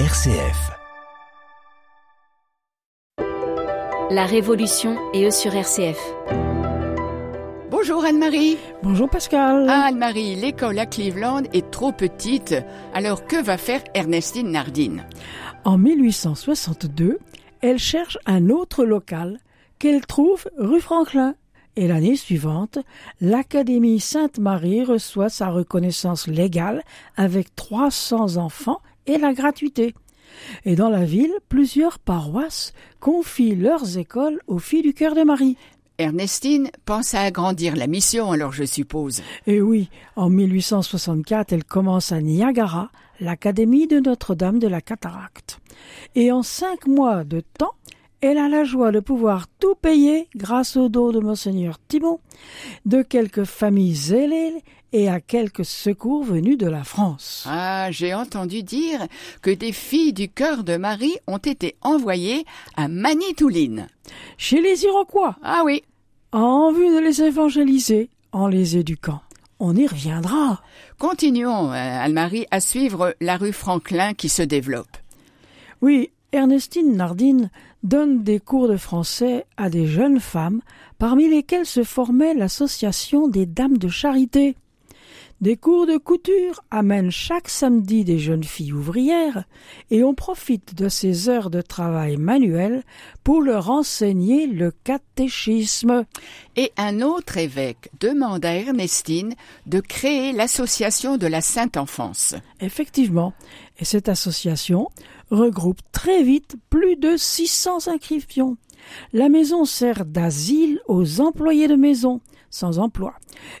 RCF. 0.00 0.72
La 4.10 4.26
Révolution 4.26 4.98
et 5.12 5.24
eux 5.24 5.30
sur 5.30 5.54
RCF. 5.54 5.96
Bonjour 7.70 8.04
Anne-Marie. 8.04 8.56
Bonjour 8.82 9.08
Pascal. 9.08 9.66
Ah, 9.68 9.84
Anne-Marie, 9.86 10.34
l'école 10.34 10.80
à 10.80 10.86
Cleveland 10.86 11.44
est 11.52 11.70
trop 11.70 11.92
petite. 11.92 12.56
Alors 12.92 13.24
que 13.24 13.40
va 13.40 13.56
faire 13.56 13.84
Ernestine 13.94 14.50
Nardine? 14.50 15.06
En 15.64 15.78
1862, 15.78 17.20
elle 17.60 17.78
cherche 17.78 18.18
un 18.26 18.50
autre 18.50 18.84
local 18.84 19.38
qu'elle 19.78 20.04
trouve 20.04 20.44
rue 20.58 20.80
Franklin. 20.80 21.36
Et 21.76 21.86
l'année 21.86 22.16
suivante, 22.16 22.78
l'Académie 23.20 24.00
Sainte-Marie 24.00 24.82
reçoit 24.82 25.28
sa 25.28 25.50
reconnaissance 25.50 26.26
légale 26.26 26.82
avec 27.16 27.54
300 27.54 28.38
enfants 28.38 28.80
et 29.06 29.18
la 29.18 29.32
gratuité. 29.32 29.94
Et 30.64 30.76
dans 30.76 30.88
la 30.88 31.04
ville, 31.04 31.34
plusieurs 31.48 31.98
paroisses 31.98 32.72
confient 33.00 33.54
leurs 33.54 33.98
écoles 33.98 34.40
aux 34.46 34.58
filles 34.58 34.82
du 34.82 34.94
cœur 34.94 35.14
de 35.14 35.22
Marie. 35.22 35.56
Ernestine 35.98 36.70
pense 36.84 37.14
à 37.14 37.20
agrandir 37.20 37.76
la 37.76 37.86
mission, 37.86 38.32
alors 38.32 38.52
je 38.52 38.64
suppose. 38.64 39.22
Et 39.46 39.60
oui, 39.60 39.90
en 40.16 40.28
1864, 40.28 41.52
elle 41.52 41.64
commence 41.64 42.10
à 42.10 42.20
Niagara, 42.20 42.90
l'Académie 43.20 43.86
de 43.86 44.00
Notre-Dame 44.00 44.58
de 44.58 44.66
la 44.66 44.80
Cataracte. 44.80 45.60
Et 46.16 46.32
en 46.32 46.42
cinq 46.42 46.88
mois 46.88 47.22
de 47.22 47.40
temps, 47.40 47.74
elle 48.20 48.38
a 48.38 48.48
la 48.48 48.64
joie 48.64 48.90
de 48.90 49.00
pouvoir 49.00 49.46
tout 49.60 49.74
payer 49.74 50.28
grâce 50.34 50.76
au 50.76 50.88
dos 50.88 51.12
de 51.12 51.20
Monseigneur 51.20 51.78
Thibon, 51.78 52.18
de 52.86 53.02
quelques 53.02 53.44
familles 53.44 53.94
zélées 53.94 54.64
et 54.94 55.08
à 55.08 55.20
quelques 55.20 55.64
secours 55.64 56.22
venus 56.22 56.56
de 56.56 56.68
la 56.68 56.84
France. 56.84 57.44
Ah, 57.50 57.90
j'ai 57.90 58.14
entendu 58.14 58.62
dire 58.62 59.00
que 59.42 59.50
des 59.50 59.72
filles 59.72 60.12
du 60.12 60.28
cœur 60.28 60.62
de 60.62 60.76
Marie 60.76 61.16
ont 61.26 61.38
été 61.38 61.74
envoyées 61.82 62.46
à 62.76 62.86
Manitouline. 62.86 63.88
Chez 64.38 64.60
les 64.60 64.84
Iroquois. 64.84 65.36
Ah 65.42 65.62
oui. 65.64 65.82
En 66.30 66.72
vue 66.72 66.94
de 66.94 67.00
les 67.00 67.22
évangéliser 67.22 68.08
en 68.30 68.46
les 68.46 68.76
éduquant. 68.76 69.20
On 69.58 69.74
y 69.74 69.84
reviendra. 69.86 70.62
Continuons, 70.98 71.72
euh, 71.72 71.74
Anne-Marie, 71.74 72.46
à 72.52 72.60
suivre 72.60 73.16
la 73.20 73.36
rue 73.36 73.52
Franklin 73.52 74.14
qui 74.14 74.28
se 74.28 74.42
développe. 74.42 74.96
Oui, 75.80 76.10
Ernestine 76.30 76.96
Nardine 76.96 77.50
donne 77.82 78.22
des 78.22 78.38
cours 78.38 78.68
de 78.68 78.76
français 78.76 79.44
à 79.56 79.70
des 79.70 79.86
jeunes 79.86 80.20
femmes, 80.20 80.60
parmi 81.00 81.28
lesquelles 81.28 81.66
se 81.66 81.82
formait 81.82 82.34
l'association 82.34 83.26
des 83.26 83.46
Dames 83.46 83.78
de 83.78 83.88
Charité. 83.88 84.54
Des 85.40 85.56
cours 85.56 85.86
de 85.86 85.96
couture 85.96 86.64
amènent 86.70 87.10
chaque 87.10 87.48
samedi 87.48 88.04
des 88.04 88.18
jeunes 88.18 88.44
filles 88.44 88.72
ouvrières 88.72 89.44
et 89.90 90.04
on 90.04 90.14
profite 90.14 90.74
de 90.74 90.88
ces 90.88 91.28
heures 91.28 91.50
de 91.50 91.60
travail 91.60 92.16
manuel 92.16 92.82
pour 93.24 93.42
leur 93.42 93.68
enseigner 93.68 94.46
le 94.46 94.72
catéchisme. 94.84 96.04
Et 96.56 96.72
un 96.76 97.02
autre 97.02 97.36
évêque 97.36 97.90
demande 98.00 98.44
à 98.44 98.54
Ernestine 98.54 99.34
de 99.66 99.80
créer 99.80 100.32
l'association 100.32 101.16
de 101.16 101.26
la 101.26 101.40
Sainte 101.40 101.76
Enfance. 101.76 102.36
Effectivement, 102.60 103.34
et 103.78 103.84
cette 103.84 104.08
association 104.08 104.88
regroupe 105.30 105.80
très 105.92 106.22
vite 106.22 106.56
plus 106.70 106.96
de 106.96 107.16
600 107.16 107.88
inscriptions. 107.88 108.56
La 109.12 109.28
maison 109.28 109.64
sert 109.64 110.04
d'asile 110.04 110.80
aux 110.86 111.20
employés 111.20 111.68
de 111.68 111.76
maison 111.76 112.20
sans 112.54 112.78
emploi. 112.78 113.14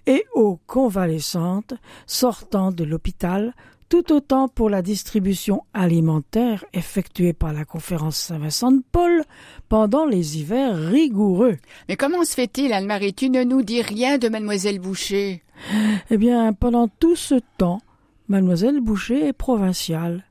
Et 0.06 0.24
aux 0.34 0.58
convalescentes 0.66 1.74
sortant 2.06 2.70
de 2.70 2.84
l'hôpital, 2.84 3.54
tout 3.88 4.12
autant 4.12 4.48
pour 4.48 4.70
la 4.70 4.82
distribution 4.82 5.62
alimentaire 5.74 6.64
effectuée 6.72 7.32
par 7.32 7.52
la 7.52 7.64
conférence 7.64 8.16
Saint-Vincent 8.16 8.72
de 8.72 8.82
Paul 8.92 9.24
pendant 9.68 10.06
les 10.06 10.38
hivers 10.38 10.76
rigoureux. 10.76 11.58
Mais 11.88 11.96
comment 11.96 12.24
se 12.24 12.34
fait-il, 12.34 12.72
Anne-Marie? 12.72 13.14
Tu 13.14 13.30
ne 13.30 13.44
nous 13.44 13.62
dis 13.62 13.82
rien 13.82 14.18
de 14.18 14.28
mademoiselle 14.28 14.78
Boucher. 14.78 15.42
Eh 16.10 16.16
bien, 16.16 16.52
pendant 16.52 16.88
tout 16.88 17.16
ce 17.16 17.36
temps, 17.58 17.80
mademoiselle 18.28 18.80
Boucher 18.80 19.28
est 19.28 19.32
provinciale. 19.32 20.24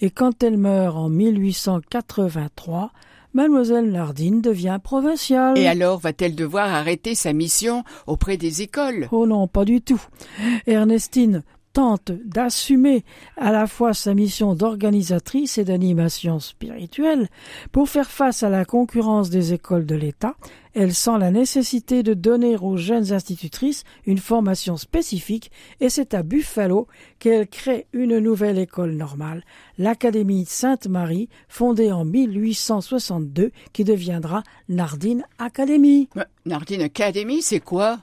Et 0.00 0.10
quand 0.10 0.42
elle 0.42 0.58
meurt 0.58 0.96
en 0.96 1.08
1883, 1.08 2.92
Mademoiselle 3.34 3.90
Nardine 3.90 4.42
devient 4.42 4.78
provinciale. 4.82 5.56
Et 5.58 5.66
alors 5.66 5.98
va-t-elle 5.98 6.34
devoir 6.34 6.72
arrêter 6.72 7.14
sa 7.14 7.32
mission 7.32 7.82
auprès 8.06 8.36
des 8.36 8.62
écoles? 8.62 9.08
Oh 9.10 9.26
non, 9.26 9.48
pas 9.48 9.64
du 9.64 9.80
tout. 9.80 10.02
Ernestine 10.66 11.42
tente 11.72 12.12
d'assumer 12.24 13.04
à 13.36 13.52
la 13.52 13.66
fois 13.66 13.94
sa 13.94 14.14
mission 14.14 14.54
d'organisatrice 14.54 15.58
et 15.58 15.64
d'animation 15.64 16.38
spirituelle 16.40 17.28
pour 17.72 17.88
faire 17.88 18.10
face 18.10 18.42
à 18.42 18.50
la 18.50 18.64
concurrence 18.64 19.30
des 19.30 19.52
écoles 19.52 19.86
de 19.86 19.94
l'État, 19.94 20.36
elle 20.74 20.94
sent 20.94 21.18
la 21.18 21.30
nécessité 21.30 22.02
de 22.02 22.14
donner 22.14 22.56
aux 22.56 22.76
jeunes 22.76 23.12
institutrices 23.12 23.84
une 24.06 24.18
formation 24.18 24.76
spécifique 24.76 25.50
et 25.80 25.88
c'est 25.88 26.14
à 26.14 26.22
Buffalo 26.22 26.86
qu'elle 27.18 27.46
crée 27.46 27.86
une 27.92 28.18
nouvelle 28.18 28.58
école 28.58 28.92
normale, 28.92 29.44
l'Académie 29.78 30.46
Sainte-Marie, 30.46 31.28
fondée 31.48 31.92
en 31.92 32.04
1862 32.04 33.50
qui 33.72 33.84
deviendra 33.84 34.42
Nardine 34.68 35.24
Academy. 35.38 36.08
Nardine 36.46 36.82
Academy, 36.82 37.42
c'est 37.42 37.60
quoi? 37.60 38.00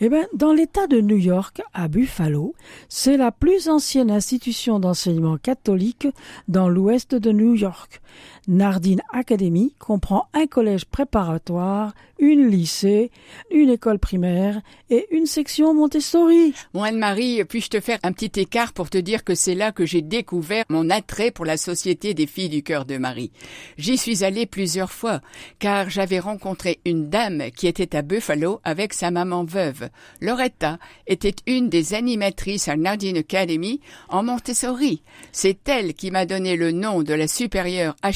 Eh 0.00 0.08
bien, 0.08 0.26
dans 0.34 0.52
l'État 0.52 0.86
de 0.86 1.00
New 1.00 1.16
York, 1.16 1.62
à 1.74 1.88
Buffalo, 1.88 2.54
c'est 2.88 3.16
la 3.16 3.32
plus 3.32 3.68
ancienne 3.68 4.10
institution 4.10 4.80
d'enseignement 4.80 5.36
catholique 5.36 6.08
dans 6.48 6.68
l'ouest 6.68 7.14
de 7.14 7.32
New 7.32 7.54
York. 7.54 8.00
Nardine 8.48 9.02
Academy 9.12 9.74
comprend 9.78 10.28
un 10.34 10.46
collège 10.46 10.84
préparatoire, 10.84 11.94
une 12.18 12.48
lycée, 12.48 13.10
une 13.50 13.70
école 13.70 13.98
primaire 13.98 14.60
et 14.90 15.06
une 15.10 15.26
section 15.26 15.74
Montessori. 15.74 16.54
Bon, 16.72 16.82
Anne-Marie, 16.82 17.44
puis-je 17.44 17.68
te 17.68 17.80
faire 17.80 17.98
un 18.02 18.12
petit 18.12 18.40
écart 18.40 18.72
pour 18.72 18.90
te 18.90 18.98
dire 18.98 19.24
que 19.24 19.34
c'est 19.34 19.54
là 19.54 19.72
que 19.72 19.86
j'ai 19.86 20.02
découvert 20.02 20.64
mon 20.68 20.90
attrait 20.90 21.30
pour 21.30 21.44
la 21.44 21.56
Société 21.56 22.14
des 22.14 22.26
filles 22.26 22.48
du 22.48 22.62
cœur 22.62 22.84
de 22.84 22.96
Marie? 22.96 23.32
J'y 23.76 23.96
suis 23.96 24.24
allée 24.24 24.46
plusieurs 24.46 24.92
fois, 24.92 25.20
car 25.58 25.90
j'avais 25.90 26.20
rencontré 26.20 26.80
une 26.84 27.08
dame 27.08 27.44
qui 27.56 27.66
était 27.66 27.96
à 27.96 28.02
Buffalo 28.02 28.60
avec 28.62 28.92
sa 28.92 29.10
maman 29.10 29.44
veuve. 29.44 29.88
Loretta 30.20 30.78
était 31.06 31.34
une 31.46 31.68
des 31.68 31.94
animatrices 31.94 32.68
à 32.68 32.76
Nardine 32.76 33.18
Academy 33.18 33.80
en 34.08 34.22
Montessori. 34.22 35.02
C'est 35.32 35.68
elle 35.68 35.94
qui 35.94 36.10
m'a 36.10 36.26
donné 36.26 36.56
le 36.56 36.70
nom 36.70 37.02
de 37.02 37.14
la 37.14 37.26
supérieure 37.26 37.96
à 38.02 38.12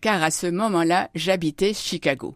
Car 0.00 0.22
à 0.22 0.30
ce 0.30 0.46
moment-là, 0.46 1.10
j'habitais 1.14 1.74
Chicago. 1.74 2.34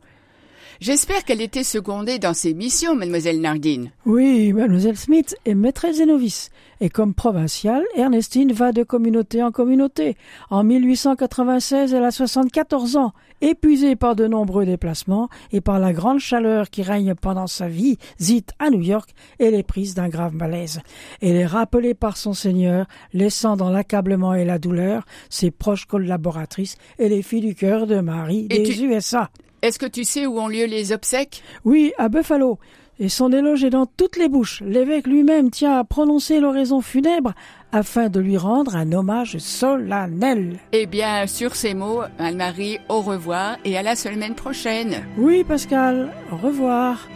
J'espère 0.80 1.24
qu'elle 1.24 1.40
était 1.40 1.64
secondée 1.64 2.18
dans 2.18 2.34
ses 2.34 2.52
missions, 2.54 2.94
mademoiselle 2.94 3.40
Nardine. 3.40 3.90
Oui, 4.04 4.52
mademoiselle 4.52 4.96
Smith 4.96 5.34
est 5.46 5.54
maîtresse 5.54 6.00
et 6.00 6.06
novice. 6.06 6.50
Et 6.80 6.90
comme 6.90 7.14
provinciale, 7.14 7.82
Ernestine 7.96 8.52
va 8.52 8.72
de 8.72 8.82
communauté 8.82 9.42
en 9.42 9.50
communauté. 9.50 10.16
En 10.50 10.62
1896, 10.62 11.94
elle 11.94 12.04
a 12.04 12.10
74 12.10 12.96
ans, 12.96 13.12
épuisée 13.40 13.96
par 13.96 14.14
de 14.14 14.26
nombreux 14.26 14.66
déplacements 14.66 15.30
et 15.52 15.62
par 15.62 15.78
la 15.78 15.94
grande 15.94 16.18
chaleur 16.18 16.68
qui 16.68 16.82
règne 16.82 17.14
pendant 17.14 17.46
sa 17.46 17.68
visite 17.68 18.50
à 18.58 18.68
New 18.68 18.82
York, 18.82 19.08
elle 19.38 19.54
est 19.54 19.62
prise 19.62 19.94
d'un 19.94 20.08
grave 20.10 20.34
malaise. 20.34 20.80
Elle 21.22 21.36
est 21.36 21.46
rappelée 21.46 21.94
par 21.94 22.18
son 22.18 22.34
Seigneur, 22.34 22.86
laissant 23.14 23.56
dans 23.56 23.70
l'accablement 23.70 24.34
et 24.34 24.44
la 24.44 24.58
douleur 24.58 25.06
ses 25.30 25.50
proches 25.50 25.86
collaboratrices 25.86 26.76
et 26.98 27.08
les 27.08 27.22
filles 27.22 27.40
du 27.40 27.54
cœur 27.54 27.86
de 27.86 28.00
Marie 28.00 28.46
Et 28.50 28.58
des 28.58 28.62
tu- 28.64 28.82
USA. 28.84 29.30
Est-ce 29.66 29.80
que 29.80 29.86
tu 29.86 30.04
sais 30.04 30.26
où 30.26 30.38
ont 30.38 30.46
lieu 30.46 30.64
les 30.66 30.92
obsèques? 30.92 31.42
Oui, 31.64 31.92
à 31.98 32.08
Buffalo. 32.08 32.60
Et 33.00 33.08
son 33.08 33.32
éloge 33.32 33.64
est 33.64 33.70
dans 33.70 33.86
toutes 33.86 34.16
les 34.16 34.28
bouches. 34.28 34.62
L'évêque 34.64 35.08
lui-même 35.08 35.50
tient 35.50 35.76
à 35.76 35.82
prononcer 35.82 36.38
l'oraison 36.38 36.80
funèbre 36.80 37.34
afin 37.72 38.08
de 38.08 38.20
lui 38.20 38.36
rendre 38.36 38.76
un 38.76 38.92
hommage 38.92 39.38
solennel. 39.38 40.60
Eh 40.70 40.86
bien, 40.86 41.26
sur 41.26 41.56
ces 41.56 41.74
mots, 41.74 42.02
Anne-Marie, 42.20 42.78
au 42.88 43.00
revoir 43.00 43.56
et 43.64 43.76
à 43.76 43.82
la 43.82 43.96
semaine 43.96 44.36
prochaine. 44.36 45.04
Oui, 45.18 45.42
Pascal, 45.42 46.12
au 46.30 46.36
revoir. 46.36 47.08